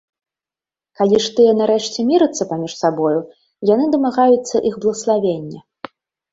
[1.01, 3.19] Калі ж тыя нарэшце мірацца паміж сабою,
[3.73, 5.61] яны дамагаюцца іх блаславення.